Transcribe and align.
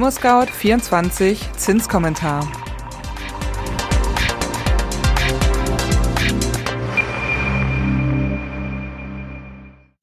ImmoScout24 0.00 1.52
Zinskommentar. 1.58 2.50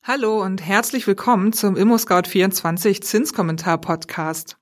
Hallo 0.04 0.44
und 0.44 0.62
herzlich 0.64 1.08
willkommen 1.08 1.52
zum 1.52 1.74
ImmoScout24 1.74 3.02
Zinskommentar 3.02 3.80
Podcast. 3.80 4.58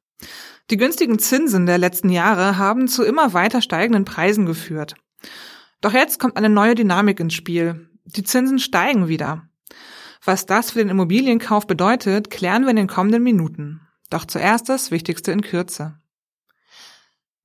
Die 0.69 0.77
günstigen 0.77 1.19
Zinsen 1.19 1.65
der 1.65 1.79
letzten 1.79 2.11
Jahre 2.11 2.57
haben 2.57 2.87
zu 2.87 3.03
immer 3.03 3.33
weiter 3.33 3.61
steigenden 3.61 4.05
Preisen 4.05 4.45
geführt. 4.45 4.95
Doch 5.81 5.91
jetzt 5.91 6.17
kommt 6.17 6.37
eine 6.37 6.47
neue 6.47 6.75
Dynamik 6.75 7.19
ins 7.19 7.33
Spiel. 7.33 7.89
Die 8.05 8.23
Zinsen 8.23 8.59
steigen 8.59 9.09
wieder. 9.09 9.49
Was 10.23 10.45
das 10.45 10.71
für 10.71 10.79
den 10.79 10.87
Immobilienkauf 10.87 11.67
bedeutet, 11.67 12.29
klären 12.29 12.63
wir 12.63 12.69
in 12.69 12.77
den 12.77 12.87
kommenden 12.87 13.21
Minuten. 13.21 13.81
Doch 14.15 14.23
zuerst 14.23 14.69
das 14.69 14.91
Wichtigste 14.91 15.33
in 15.33 15.41
Kürze. 15.41 15.99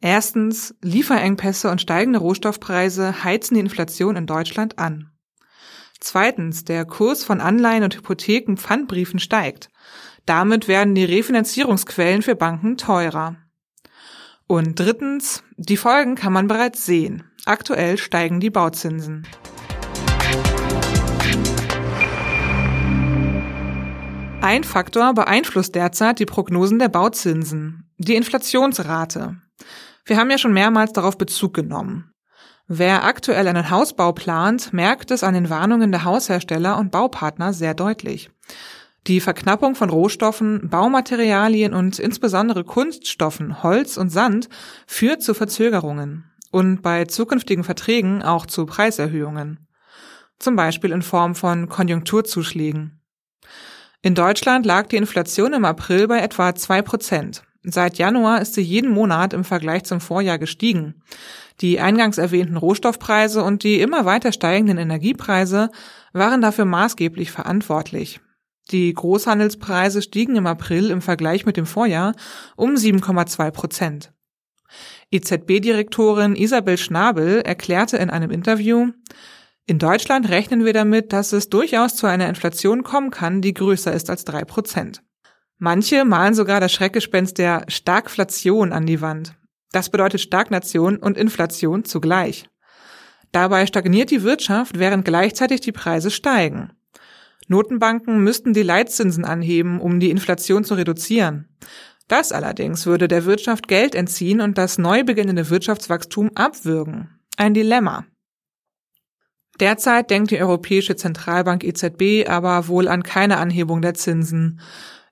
Erstens, 0.01 0.73
Lieferengpässe 0.83 1.69
und 1.69 1.80
steigende 1.80 2.20
Rohstoffpreise 2.20 3.24
heizen 3.24 3.55
die 3.55 3.60
Inflation 3.60 4.15
in 4.15 4.29
Deutschland 4.29 4.79
an. 4.79 5.10
Zweitens, 5.98 6.65
der 6.65 6.84
Kurs 6.84 7.24
von 7.24 7.41
Anleihen 7.41 7.83
und 7.83 7.96
Hypotheken 7.96 8.56
Pfandbriefen 8.56 9.19
steigt. 9.19 9.69
Damit 10.27 10.69
werden 10.69 10.95
die 10.95 11.02
Refinanzierungsquellen 11.02 12.23
für 12.23 12.37
Banken 12.37 12.77
teurer. 12.77 13.34
Und 14.46 14.79
drittens, 14.79 15.43
die 15.57 15.77
Folgen 15.77 16.15
kann 16.15 16.32
man 16.32 16.46
bereits 16.46 16.87
sehen. 16.87 17.24
Aktuell 17.46 17.98
steigen 17.98 18.38
die 18.38 18.51
Bauzinsen. 18.51 19.27
Ein 24.43 24.65
Faktor 24.65 25.13
beeinflusst 25.13 25.74
derzeit 25.74 26.19
die 26.19 26.24
Prognosen 26.24 26.79
der 26.79 26.88
Bauzinsen, 26.88 27.91
die 27.99 28.16
Inflationsrate. 28.16 29.37
Wir 30.07 30.16
haben 30.16 30.30
ja 30.30 30.38
schon 30.38 30.55
mehrmals 30.55 30.95
darauf 30.95 31.19
Bezug 31.19 31.52
genommen. 31.52 32.10
Wer 32.66 33.05
aktuell 33.05 33.49
einen 33.49 33.68
Hausbau 33.68 34.13
plant, 34.13 34.73
merkt 34.73 35.11
es 35.11 35.23
an 35.23 35.35
den 35.35 35.51
Warnungen 35.51 35.93
der 35.93 36.05
Haushersteller 36.05 36.79
und 36.79 36.91
Baupartner 36.91 37.52
sehr 37.52 37.74
deutlich. 37.74 38.30
Die 39.07 39.21
Verknappung 39.21 39.74
von 39.74 39.91
Rohstoffen, 39.91 40.71
Baumaterialien 40.71 41.74
und 41.74 41.99
insbesondere 41.99 42.65
Kunststoffen, 42.65 43.63
Holz 43.63 43.99
und 43.99 44.09
Sand 44.09 44.49
führt 44.87 45.23
zu 45.23 45.35
Verzögerungen 45.35 46.30
und 46.51 46.80
bei 46.80 47.05
zukünftigen 47.05 47.65
Verträgen 47.65 48.23
auch 48.23 48.46
zu 48.46 48.65
Preiserhöhungen. 48.66 49.66
Zum 50.38 50.57
Beispiel 50.57 50.93
in 50.93 51.02
Form 51.02 51.35
von 51.35 51.68
Konjunkturzuschlägen. 51.68 52.99
In 54.02 54.15
Deutschland 54.15 54.65
lag 54.65 54.87
die 54.87 54.96
Inflation 54.96 55.52
im 55.52 55.66
April 55.66 56.09
bei 56.09 56.20
etwa 56.20 56.54
zwei 56.54 56.80
Prozent. 56.80 57.43
Seit 57.62 57.98
Januar 57.98 58.40
ist 58.40 58.54
sie 58.54 58.62
jeden 58.62 58.90
Monat 58.90 59.34
im 59.34 59.45
Vergleich 59.45 59.84
zum 59.84 60.01
Vorjahr 60.01 60.38
gestiegen. 60.38 61.02
Die 61.60 61.79
eingangs 61.79 62.16
erwähnten 62.16 62.56
Rohstoffpreise 62.56 63.45
und 63.45 63.62
die 63.62 63.82
immer 63.82 64.06
weiter 64.06 64.32
steigenden 64.32 64.78
Energiepreise 64.78 65.71
waren 66.15 66.41
dafür 66.41 66.65
maßgeblich 66.65 67.31
verantwortlich. 67.31 68.21
Die 68.71 68.94
Großhandelspreise 68.94 70.00
stiegen 70.00 70.37
im 70.37 70.47
April 70.47 70.91
im 70.91 71.03
Vergleich 71.03 71.44
mit 71.44 71.59
dem 71.59 71.66
Vorjahr 71.66 72.15
um 72.56 72.76
7,2 72.76 73.50
Prozent. 73.50 74.12
EZB-Direktorin 75.10 76.37
Isabel 76.37 76.78
Schnabel 76.78 77.43
erklärte 77.43 77.98
in 77.98 78.09
einem 78.09 78.31
Interview, 78.31 78.93
in 79.71 79.78
Deutschland 79.78 80.28
rechnen 80.28 80.65
wir 80.65 80.72
damit, 80.72 81.12
dass 81.12 81.32
es 81.32 81.49
durchaus 81.49 81.94
zu 81.94 82.09
einer 82.09 82.28
Inflation 82.28 82.82
kommen 82.82 83.12
kann, 83.12 83.41
die 83.41 83.54
größer 83.54 83.93
ist 83.93 84.10
als 84.10 84.25
drei 84.25 84.44
Prozent. 84.44 85.00
Manche 85.59 86.04
malen 86.04 86.34
sogar 86.34 86.59
das 86.59 86.72
Schreckgespenst 86.72 87.38
der 87.38 87.67
Starkflation 87.69 88.72
an 88.72 88.84
die 88.84 89.00
Wand. 89.00 89.37
Das 89.71 89.89
bedeutet 89.89 90.22
Stagnation 90.22 90.97
und 90.97 91.17
Inflation 91.17 91.84
zugleich. 91.84 92.49
Dabei 93.31 93.65
stagniert 93.65 94.11
die 94.11 94.25
Wirtschaft, 94.25 94.77
während 94.77 95.05
gleichzeitig 95.05 95.61
die 95.61 95.71
Preise 95.71 96.11
steigen. 96.11 96.73
Notenbanken 97.47 98.25
müssten 98.25 98.53
die 98.53 98.65
Leitzinsen 98.65 99.25
anheben, 99.25 99.81
um 99.81 100.00
die 100.00 100.11
Inflation 100.11 100.65
zu 100.65 100.75
reduzieren. 100.75 101.47
Das 102.09 102.33
allerdings 102.33 102.87
würde 102.87 103.06
der 103.06 103.25
Wirtschaft 103.25 103.69
Geld 103.69 103.94
entziehen 103.94 104.41
und 104.41 104.59
das 104.59 104.78
neu 104.78 105.05
beginnende 105.05 105.49
Wirtschaftswachstum 105.49 106.33
abwürgen. 106.34 107.21
Ein 107.37 107.55
Dilemma. 107.55 108.05
Derzeit 109.60 110.10
denkt 110.10 110.31
die 110.31 110.41
Europäische 110.41 110.97
Zentralbank 110.97 111.65
EZB 111.65 112.28
aber 112.28 112.66
wohl 112.69 112.88
an 112.88 113.03
keine 113.03 113.37
Anhebung 113.37 113.82
der 113.82 113.94
Zinsen. 113.94 114.60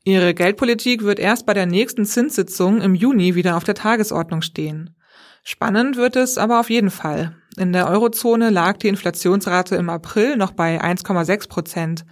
Ihre 0.04 0.32
Geldpolitik 0.32 1.02
wird 1.02 1.18
erst 1.18 1.44
bei 1.44 1.52
der 1.52 1.66
nächsten 1.66 2.06
Zinssitzung 2.06 2.80
im 2.80 2.94
Juni 2.94 3.34
wieder 3.34 3.58
auf 3.58 3.64
der 3.64 3.74
Tagesordnung 3.74 4.40
stehen. 4.40 4.96
Spannend 5.44 5.96
wird 5.96 6.16
es 6.16 6.38
aber 6.38 6.60
auf 6.60 6.70
jeden 6.70 6.90
Fall. 6.90 7.36
In 7.58 7.74
der 7.74 7.88
Eurozone 7.88 8.48
lag 8.48 8.78
die 8.78 8.88
Inflationsrate 8.88 9.76
im 9.76 9.90
April 9.90 10.36
noch 10.36 10.52
bei 10.52 10.80
1,6 10.80 11.48
Prozent. 11.48 12.04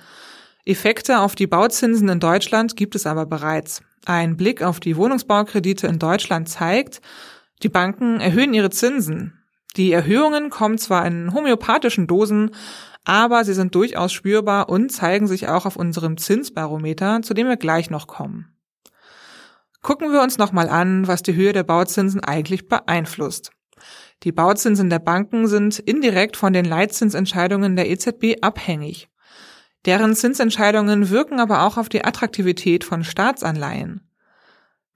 Effekte 0.67 1.21
auf 1.21 1.37
die 1.37 1.47
Bauzinsen 1.47 2.09
in 2.09 2.21
Deutschland 2.21 2.77
gibt 2.77 2.95
es 2.97 3.07
aber 3.07 3.25
bereits. 3.25 3.81
Ein 4.05 4.37
Blick 4.37 4.63
auf 4.63 4.79
die 4.79 4.97
Wohnungsbaukredite 4.97 5.87
in 5.87 5.99
Deutschland 5.99 6.49
zeigt, 6.49 7.01
die 7.63 7.69
Banken 7.69 8.21
erhöhen 8.21 8.53
ihre 8.53 8.71
Zinsen. 8.71 9.33
Die 9.77 9.93
Erhöhungen 9.93 10.51
kommen 10.51 10.79
zwar 10.79 11.07
in 11.07 11.35
homöopathischen 11.35 12.07
Dosen, 12.07 12.51
aber 13.05 13.45
sie 13.45 13.55
sind 13.55 13.75
durchaus 13.75 14.13
spürbar 14.13 14.69
und 14.69 14.91
zeigen 14.91 15.27
sich 15.27 15.49
auch 15.49 15.67
auf 15.67 15.77
unserem 15.77 16.17
Zinsbarometer, 16.17 17.23
zu 17.23 17.35
dem 17.35 17.47
wir 17.47 17.57
gleich 17.57 17.91
noch 17.91 18.07
kommen. 18.07 18.57
Gucken 19.83 20.13
wir 20.13 20.23
uns 20.23 20.39
nochmal 20.39 20.69
an, 20.69 21.07
was 21.07 21.23
die 21.23 21.37
Höhe 21.37 21.53
der 21.53 21.63
Bauzinsen 21.63 22.21
eigentlich 22.21 22.69
beeinflusst. 22.69 23.53
Die 24.23 24.33
Bauzinsen 24.33 24.91
der 24.91 24.99
Banken 24.99 25.47
sind 25.47 25.79
indirekt 25.79 26.37
von 26.37 26.53
den 26.53 26.65
Leitzinsentscheidungen 26.65 27.77
der 27.77 27.89
EZB 27.89 28.39
abhängig. 28.41 29.09
Deren 29.85 30.17
Zinsentscheidungen 30.17 31.11
wirken 31.11 31.39
aber 31.39 31.63
auch 31.63 31.77
auf 31.77 31.89
die 31.89 32.05
Attraktivität 32.05 32.83
von 32.83 33.05
Staatsanleihen. 33.05 34.06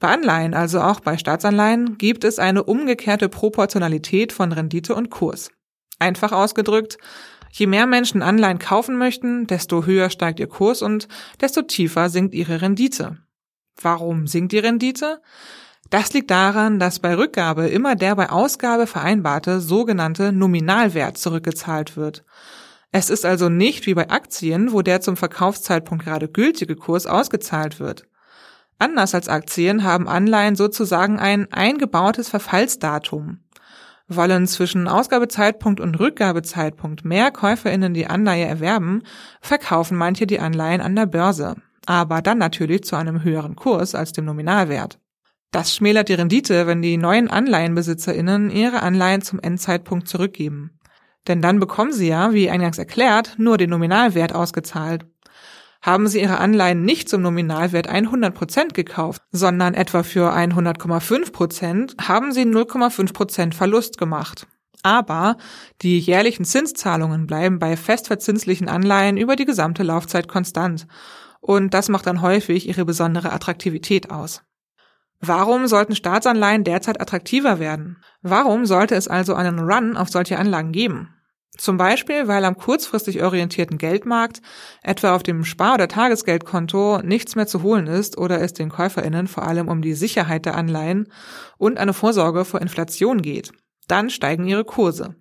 Bei 0.00 0.08
Anleihen, 0.08 0.54
also 0.54 0.80
auch 0.80 1.00
bei 1.00 1.18
Staatsanleihen, 1.18 1.98
gibt 1.98 2.24
es 2.24 2.38
eine 2.38 2.64
umgekehrte 2.64 3.28
Proportionalität 3.28 4.32
von 4.32 4.50
Rendite 4.50 4.94
und 4.94 5.10
Kurs. 5.10 5.50
Einfach 5.98 6.32
ausgedrückt, 6.32 6.96
je 7.52 7.66
mehr 7.66 7.86
Menschen 7.86 8.22
Anleihen 8.22 8.58
kaufen 8.58 8.96
möchten, 8.96 9.46
desto 9.46 9.84
höher 9.84 10.08
steigt 10.08 10.40
ihr 10.40 10.48
Kurs 10.48 10.80
und 10.80 11.06
desto 11.42 11.60
tiefer 11.60 12.08
sinkt 12.08 12.34
ihre 12.34 12.62
Rendite. 12.62 13.18
Warum 13.80 14.26
sinkt 14.26 14.52
die 14.52 14.58
Rendite? 14.58 15.20
Das 15.90 16.14
liegt 16.14 16.30
daran, 16.30 16.78
dass 16.78 17.00
bei 17.00 17.14
Rückgabe 17.14 17.66
immer 17.68 17.94
der 17.94 18.16
bei 18.16 18.30
Ausgabe 18.30 18.86
vereinbarte 18.86 19.60
sogenannte 19.60 20.32
Nominalwert 20.32 21.18
zurückgezahlt 21.18 21.98
wird. 21.98 22.24
Es 22.90 23.10
ist 23.10 23.26
also 23.26 23.50
nicht 23.50 23.86
wie 23.86 23.94
bei 23.94 24.08
Aktien, 24.08 24.72
wo 24.72 24.80
der 24.80 25.02
zum 25.02 25.18
Verkaufszeitpunkt 25.18 26.04
gerade 26.04 26.28
gültige 26.28 26.76
Kurs 26.76 27.06
ausgezahlt 27.06 27.80
wird. 27.80 28.09
Anders 28.80 29.14
als 29.14 29.28
Aktien 29.28 29.84
haben 29.84 30.08
Anleihen 30.08 30.56
sozusagen 30.56 31.18
ein 31.18 31.52
eingebautes 31.52 32.30
Verfallsdatum. 32.30 33.40
Wollen 34.08 34.46
zwischen 34.46 34.88
Ausgabezeitpunkt 34.88 35.80
und 35.80 36.00
Rückgabezeitpunkt 36.00 37.04
mehr 37.04 37.30
Käuferinnen 37.30 37.92
die 37.92 38.06
Anleihe 38.06 38.46
erwerben, 38.46 39.02
verkaufen 39.42 39.98
manche 39.98 40.26
die 40.26 40.40
Anleihen 40.40 40.80
an 40.80 40.96
der 40.96 41.04
Börse, 41.04 41.56
aber 41.84 42.22
dann 42.22 42.38
natürlich 42.38 42.84
zu 42.84 42.96
einem 42.96 43.22
höheren 43.22 43.54
Kurs 43.54 43.94
als 43.94 44.12
dem 44.12 44.24
Nominalwert. 44.24 44.98
Das 45.50 45.74
schmälert 45.74 46.08
die 46.08 46.14
Rendite, 46.14 46.66
wenn 46.66 46.80
die 46.80 46.96
neuen 46.96 47.28
Anleihenbesitzerinnen 47.28 48.50
ihre 48.50 48.82
Anleihen 48.82 49.20
zum 49.20 49.40
Endzeitpunkt 49.40 50.08
zurückgeben. 50.08 50.78
Denn 51.28 51.42
dann 51.42 51.60
bekommen 51.60 51.92
sie 51.92 52.08
ja, 52.08 52.32
wie 52.32 52.48
eingangs 52.48 52.78
erklärt, 52.78 53.34
nur 53.36 53.58
den 53.58 53.68
Nominalwert 53.68 54.34
ausgezahlt. 54.34 55.04
Haben 55.82 56.08
Sie 56.08 56.20
Ihre 56.20 56.38
Anleihen 56.38 56.84
nicht 56.84 57.08
zum 57.08 57.22
Nominalwert 57.22 57.88
100 57.88 58.34
Prozent 58.34 58.74
gekauft, 58.74 59.22
sondern 59.32 59.72
etwa 59.74 60.02
für 60.02 60.32
100,5 60.34 61.32
Prozent, 61.32 61.96
haben 62.00 62.32
Sie 62.32 62.42
0,5 62.42 63.12
Prozent 63.14 63.54
Verlust 63.54 63.96
gemacht. 63.96 64.46
Aber 64.82 65.36
die 65.82 65.98
jährlichen 65.98 66.44
Zinszahlungen 66.44 67.26
bleiben 67.26 67.58
bei 67.58 67.76
festverzinslichen 67.76 68.68
Anleihen 68.68 69.16
über 69.16 69.36
die 69.36 69.44
gesamte 69.44 69.82
Laufzeit 69.82 70.28
konstant. 70.28 70.86
Und 71.40 71.72
das 71.74 71.88
macht 71.88 72.06
dann 72.06 72.22
häufig 72.22 72.68
ihre 72.68 72.84
besondere 72.84 73.32
Attraktivität 73.32 74.10
aus. 74.10 74.42
Warum 75.20 75.66
sollten 75.66 75.94
Staatsanleihen 75.94 76.64
derzeit 76.64 77.00
attraktiver 77.00 77.58
werden? 77.58 77.98
Warum 78.22 78.64
sollte 78.64 78.94
es 78.94 79.08
also 79.08 79.34
einen 79.34 79.58
Run 79.58 79.96
auf 79.96 80.08
solche 80.08 80.38
Anlagen 80.38 80.72
geben? 80.72 81.14
Zum 81.60 81.76
Beispiel, 81.76 82.26
weil 82.26 82.46
am 82.46 82.56
kurzfristig 82.56 83.22
orientierten 83.22 83.76
Geldmarkt, 83.76 84.40
etwa 84.82 85.14
auf 85.14 85.22
dem 85.22 85.44
Spar- 85.44 85.74
oder 85.74 85.88
Tagesgeldkonto, 85.88 87.02
nichts 87.02 87.36
mehr 87.36 87.46
zu 87.46 87.62
holen 87.62 87.86
ist 87.86 88.16
oder 88.16 88.40
es 88.40 88.54
den 88.54 88.70
KäuferInnen 88.70 89.28
vor 89.28 89.46
allem 89.46 89.68
um 89.68 89.82
die 89.82 89.92
Sicherheit 89.92 90.46
der 90.46 90.56
Anleihen 90.56 91.12
und 91.58 91.76
eine 91.76 91.92
Vorsorge 91.92 92.46
vor 92.46 92.62
Inflation 92.62 93.20
geht. 93.20 93.52
Dann 93.88 94.08
steigen 94.08 94.46
ihre 94.46 94.64
Kurse. 94.64 95.16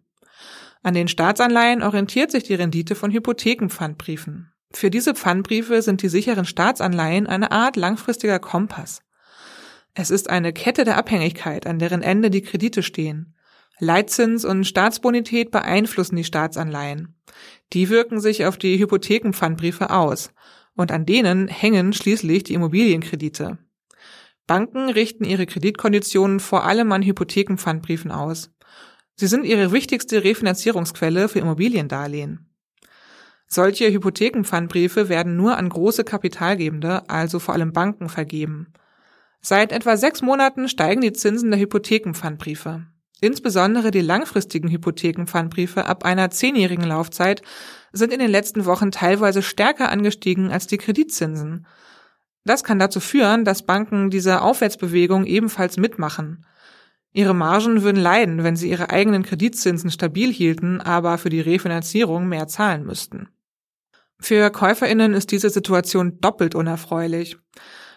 An 0.81 0.93
den 0.93 1.09
Staatsanleihen 1.09 1.83
orientiert 1.83 2.31
sich 2.31 2.45
die 2.45 2.55
Rendite 2.55 2.95
von 2.95 3.11
Hypothekenpfandbriefen. 3.11 4.53
Für 4.71 4.89
diese 4.89 5.15
Pfandbriefe 5.15 5.81
sind 5.81 6.03
die 6.03 6.09
sicheren 6.09 6.45
Staatsanleihen 6.45 7.27
eine 7.27 7.51
Art 7.51 7.75
langfristiger 7.75 8.39
Kompass. 8.39 9.01
Es 9.93 10.09
ist 10.09 10.29
eine 10.29 10.53
Kette 10.53 10.85
der 10.85 10.95
Abhängigkeit, 10.95 11.67
an 11.67 11.79
deren 11.79 12.01
Ende 12.01 12.29
die 12.29 12.43
Kredite 12.43 12.81
stehen. 12.81 13.35
Leitzins 13.79 14.43
und 14.43 14.65
Staatsbonität 14.65 15.51
beeinflussen 15.51 16.17
die 16.17 16.25
Staatsanleihen. 16.25 17.15
Die 17.71 17.89
wirken 17.89 18.19
sich 18.19 18.45
auf 18.45 18.57
die 18.57 18.77
Hypothekenpfandbriefe 18.77 19.89
aus 19.89 20.31
und 20.75 20.91
an 20.91 21.05
denen 21.05 21.47
hängen 21.47 21.93
schließlich 21.93 22.43
die 22.43 22.55
Immobilienkredite. 22.55 23.57
Banken 24.47 24.89
richten 24.89 25.23
ihre 25.23 25.45
Kreditkonditionen 25.45 26.39
vor 26.39 26.65
allem 26.65 26.91
an 26.91 27.03
Hypothekenpfandbriefen 27.03 28.11
aus. 28.11 28.51
Sie 29.15 29.27
sind 29.27 29.45
ihre 29.45 29.71
wichtigste 29.71 30.23
Refinanzierungsquelle 30.23 31.29
für 31.29 31.39
Immobiliendarlehen. 31.39 32.49
Solche 33.47 33.91
Hypothekenpfandbriefe 33.91 35.07
werden 35.07 35.35
nur 35.35 35.57
an 35.57 35.69
große 35.69 36.03
Kapitalgebende, 36.03 37.09
also 37.09 37.39
vor 37.39 37.53
allem 37.53 37.73
Banken, 37.73 38.09
vergeben. 38.09 38.73
Seit 39.41 39.71
etwa 39.71 39.97
sechs 39.97 40.21
Monaten 40.21 40.67
steigen 40.67 41.01
die 41.01 41.13
Zinsen 41.13 41.49
der 41.49 41.59
Hypothekenpfandbriefe. 41.59 42.87
Insbesondere 43.21 43.91
die 43.91 44.01
langfristigen 44.01 44.69
Hypothekenpfandbriefe 44.69 45.85
ab 45.85 46.05
einer 46.05 46.29
zehnjährigen 46.29 46.85
Laufzeit 46.85 47.41
sind 47.91 48.13
in 48.13 48.19
den 48.19 48.31
letzten 48.31 48.65
Wochen 48.65 48.91
teilweise 48.91 49.41
stärker 49.41 49.89
angestiegen 49.89 50.51
als 50.51 50.67
die 50.67 50.77
Kreditzinsen. 50.77 51.65
Das 52.45 52.63
kann 52.63 52.79
dazu 52.79 52.99
führen, 52.99 53.43
dass 53.43 53.65
Banken 53.65 54.09
diese 54.09 54.41
Aufwärtsbewegung 54.41 55.25
ebenfalls 55.25 55.77
mitmachen. 55.77 56.45
Ihre 57.11 57.33
Margen 57.33 57.83
würden 57.83 58.01
leiden, 58.01 58.43
wenn 58.43 58.55
sie 58.55 58.69
ihre 58.69 58.91
eigenen 58.91 59.23
Kreditzinsen 59.23 59.91
stabil 59.91 60.31
hielten, 60.31 60.79
aber 60.79 61.17
für 61.17 61.29
die 61.29 61.41
Refinanzierung 61.41 62.27
mehr 62.29 62.47
zahlen 62.47 62.85
müssten. 62.85 63.29
Für 64.21 64.49
Käuferinnen 64.51 65.13
ist 65.13 65.31
diese 65.31 65.49
Situation 65.49 66.19
doppelt 66.21 66.55
unerfreulich. 66.55 67.37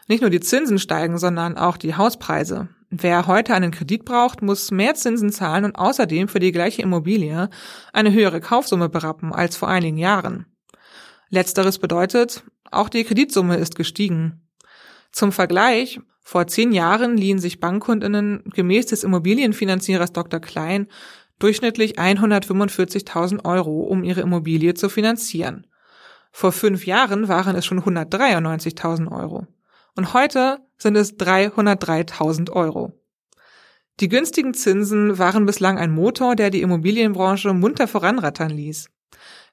Nicht 0.09 0.23
nur 0.23 0.31
die 0.31 0.41
Zinsen 0.41 0.79
steigen, 0.79 1.19
sondern 1.19 1.57
auch 1.57 1.77
die 1.77 1.95
Hauspreise. 1.95 2.69
Wer 2.95 3.27
heute 3.27 3.55
einen 3.55 3.71
Kredit 3.71 4.05
braucht, 4.05 4.43
muss 4.43 4.71
mehr 4.71 4.95
Zinsen 4.95 5.33
zahlen 5.33 5.65
und 5.65 5.77
außerdem 5.77 6.29
für 6.29 6.41
die 6.41 6.53
gleiche 6.53 6.83
Immobilie 6.83 7.49
eine 7.95 8.13
höhere 8.13 8.43
Kaufsumme 8.43 8.91
berappen 8.91 9.33
als 9.33 9.57
vor 9.57 9.69
einigen 9.69 9.97
Jahren. 9.97 10.45
Letzteres 11.31 11.79
bedeutet, 11.79 12.45
auch 12.71 12.91
die 12.91 13.05
Kreditsumme 13.05 13.57
ist 13.57 13.77
gestiegen. 13.77 14.47
Zum 15.11 15.33
Vergleich, 15.33 16.01
vor 16.21 16.47
zehn 16.49 16.71
Jahren 16.73 17.17
liehen 17.17 17.39
sich 17.39 17.61
Bankkundinnen 17.61 18.45
gemäß 18.53 18.85
des 18.85 19.05
Immobilienfinanzierers 19.05 20.13
Dr. 20.13 20.41
Klein 20.41 20.87
durchschnittlich 21.39 21.99
145.000 21.99 23.47
Euro, 23.47 23.85
um 23.85 24.05
ihre 24.05 24.21
Immobilie 24.21 24.75
zu 24.75 24.91
finanzieren. 24.91 25.67
Vor 26.31 26.53
fünf 26.53 26.85
Jahren 26.85 27.29
waren 27.29 27.57
es 27.57 27.65
schon 27.65 27.81
193.000 27.81 29.11
Euro. 29.11 29.47
Und 29.97 30.13
heute 30.13 30.59
sind 30.83 30.97
es 30.97 31.17
303.000 31.17 32.51
Euro. 32.51 32.93
Die 34.01 34.09
günstigen 34.09 34.55
Zinsen 34.55 35.19
waren 35.19 35.47
bislang 35.47 35.79
ein 35.79 35.93
Motor, 35.93 36.35
der 36.35 36.51
die 36.51 36.63
Immobilienbranche 36.63 37.53
munter 37.53 37.87
voranrattern 37.87 38.51
ließ. 38.51 38.91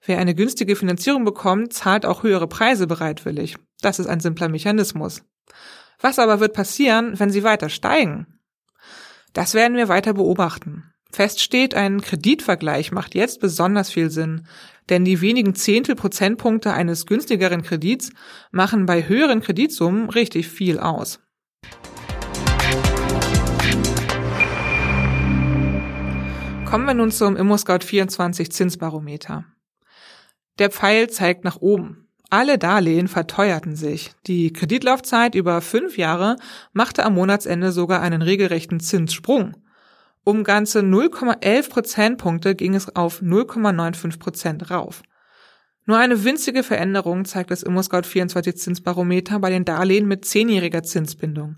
Wer 0.06 0.18
eine 0.18 0.34
günstige 0.34 0.76
Finanzierung 0.76 1.26
bekommt, 1.26 1.74
zahlt 1.74 2.06
auch 2.06 2.24
höhere 2.24 2.48
Preise 2.48 2.88
bereitwillig. 2.88 3.58
Das 3.82 4.00
ist 4.00 4.08
ein 4.08 4.22
simpler 4.22 4.50
Mechanismus. 4.50 5.24
Was 6.00 6.20
aber 6.20 6.40
wird 6.40 6.54
passieren, 6.54 7.20
wenn 7.20 7.30
sie 7.30 7.44
weiter 7.44 7.70
steigen? 7.70 8.40
Das 9.34 9.54
werden 9.54 9.78
wir 9.78 9.90
weiter 9.90 10.14
beobachten. 10.14 10.94
Fest 11.12 11.42
steht, 11.42 11.74
ein 11.74 12.02
Kreditvergleich 12.02 12.92
macht 12.92 13.16
jetzt 13.16 13.40
besonders 13.40 13.90
viel 13.90 14.10
Sinn, 14.12 14.46
denn 14.90 15.06
die 15.06 15.22
wenigen 15.22 15.56
Zehntel 15.56 15.96
Prozentpunkte 15.96 16.74
eines 16.74 17.06
günstigeren 17.06 17.64
Kredits 17.64 18.12
machen 18.52 18.86
bei 18.86 19.08
höheren 19.08 19.42
Kreditsummen 19.42 20.10
richtig 20.10 20.48
viel 20.48 20.80
aus. 20.80 21.20
Kommen 26.66 26.86
wir 26.86 26.94
nun 26.94 27.10
zum 27.10 27.36
ImmoScout24 27.36 28.52
Zinsbarometer. 28.52 29.46
Der 30.60 30.70
Pfeil 30.70 31.10
zeigt 31.10 31.44
nach 31.44 31.58
oben. 31.62 32.08
Alle 32.30 32.60
Darlehen 32.60 33.08
verteuerten 33.08 33.76
sich. 33.76 34.12
Die 34.28 34.54
Kreditlaufzeit 34.54 35.34
über 35.34 35.62
fünf 35.62 35.98
Jahre 35.98 36.36
machte 36.72 37.04
am 37.04 37.16
Monatsende 37.16 37.72
sogar 37.72 38.02
einen 38.02 38.22
regelrechten 38.22 38.80
Zinssprung. 38.80 39.56
Um 40.30 40.44
ganze 40.44 40.82
0,11 40.82 41.70
Prozentpunkte 41.72 42.54
ging 42.54 42.76
es 42.76 42.96
auf 42.96 43.20
0,95 43.20 44.20
Prozent 44.20 44.70
rauf. 44.70 45.02
Nur 45.88 45.98
eine 45.98 46.24
winzige 46.24 46.62
Veränderung 46.62 47.26
zeigt 47.26 47.50
das 47.50 47.66
ImmoScout24 47.66 48.54
Zinsbarometer 48.54 49.40
bei 49.40 49.50
den 49.50 49.66
Darlehen 49.66 50.08
mit 50.08 50.26
zehnjähriger 50.26 50.84
Zinsbindung. 50.84 51.56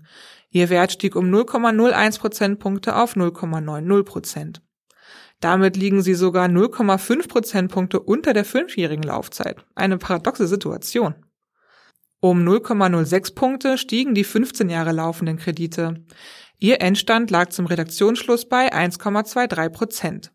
Ihr 0.48 0.70
Wert 0.70 0.90
stieg 0.90 1.16
um 1.16 1.26
0,01 1.26 2.18
Prozentpunkte 2.18 2.96
auf 2.96 3.14
0,90 3.14 4.04
Prozent. 4.04 4.62
Damit 5.40 5.76
liegen 5.76 6.00
sie 6.00 6.14
sogar 6.14 6.48
0,5 6.48 7.28
Prozentpunkte 7.28 8.00
unter 8.00 8.32
der 8.32 8.46
fünfjährigen 8.46 9.02
Laufzeit. 9.02 9.66
Eine 9.74 9.98
paradoxe 9.98 10.46
Situation. 10.46 11.14
Um 12.24 12.48
0,06 12.48 13.34
Punkte 13.34 13.76
stiegen 13.76 14.14
die 14.14 14.22
15 14.22 14.70
Jahre 14.70 14.92
laufenden 14.92 15.38
Kredite. 15.38 16.04
Ihr 16.62 16.80
Endstand 16.80 17.30
lag 17.32 17.48
zum 17.48 17.66
Redaktionsschluss 17.66 18.48
bei 18.48 18.72
1,23 18.72 19.70
Prozent. 19.70 20.32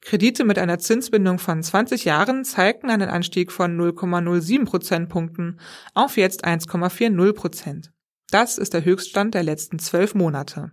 Kredite 0.00 0.42
mit 0.42 0.58
einer 0.58 0.80
Zinsbindung 0.80 1.38
von 1.38 1.62
20 1.62 2.04
Jahren 2.04 2.44
zeigten 2.44 2.90
einen 2.90 3.08
Anstieg 3.08 3.52
von 3.52 3.80
0,07 3.80 4.64
Prozentpunkten 4.64 5.60
auf 5.94 6.16
jetzt 6.16 6.44
1,40 6.44 7.32
Prozent. 7.34 7.92
Das 8.32 8.58
ist 8.58 8.74
der 8.74 8.84
Höchststand 8.84 9.36
der 9.36 9.44
letzten 9.44 9.78
zwölf 9.78 10.16
Monate. 10.16 10.72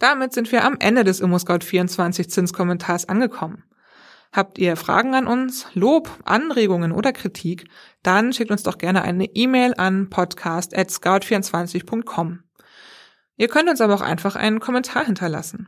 Damit 0.00 0.32
sind 0.32 0.50
wir 0.50 0.64
am 0.64 0.78
Ende 0.80 1.04
des 1.04 1.22
ImmoScout24 1.22 2.26
Zinskommentars 2.26 3.08
angekommen. 3.08 3.62
Habt 4.32 4.58
ihr 4.58 4.74
Fragen 4.74 5.14
an 5.14 5.28
uns, 5.28 5.68
Lob, 5.74 6.10
Anregungen 6.24 6.90
oder 6.90 7.12
Kritik, 7.12 7.68
dann 8.02 8.32
schickt 8.32 8.50
uns 8.50 8.64
doch 8.64 8.78
gerne 8.78 9.02
eine 9.02 9.26
E-Mail 9.26 9.74
an 9.76 10.10
podcast@scout24.com. 10.10 12.42
Ihr 13.42 13.48
könnt 13.48 13.68
uns 13.68 13.80
aber 13.80 13.94
auch 13.94 14.02
einfach 14.02 14.36
einen 14.36 14.60
Kommentar 14.60 15.04
hinterlassen. 15.04 15.66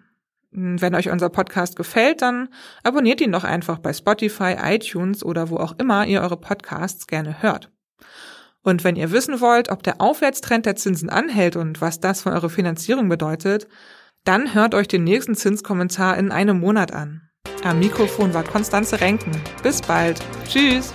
Wenn 0.53 0.95
euch 0.95 1.11
unser 1.11 1.29
Podcast 1.29 1.75
gefällt, 1.75 2.23
dann 2.23 2.49
abonniert 2.85 3.21
ihn 3.21 3.33
doch 3.33 3.43
einfach 3.43 3.81
bei 3.81 3.93
Spotify, 3.93 4.55
iTunes 4.63 5.25
oder 5.25 5.51
wo 5.51 5.57
auch 5.57 5.77
immer 5.81 6.07
ihr 6.07 6.21
eure 6.23 6.37
Podcasts 6.37 7.09
gerne 7.09 7.43
hört. 7.43 7.73
Und 8.63 8.85
wenn 8.85 8.95
ihr 8.95 9.11
wissen 9.11 9.41
wollt, 9.41 9.71
ob 9.71 9.83
der 9.83 10.01
Aufwärtstrend 10.01 10.67
der 10.67 10.77
Zinsen 10.77 11.11
anhält 11.11 11.57
und 11.57 11.81
was 11.81 11.99
das 11.99 12.23
für 12.23 12.31
eure 12.31 12.49
Finanzierung 12.49 13.09
bedeutet, 13.09 13.67
dann 14.23 14.55
hört 14.55 14.77
euch 14.77 14.87
den 14.87 15.03
nächsten 15.03 15.35
Zinskommentar 15.35 16.17
in 16.17 16.31
einem 16.31 16.61
Monat 16.61 16.93
an. 16.93 17.29
Am 17.65 17.81
Mikrofon 17.81 18.35
war 18.35 18.45
Konstanze 18.45 19.01
Renken. 19.01 19.33
Bis 19.65 19.83
bald. 19.83 20.21
Tschüss. 20.49 20.93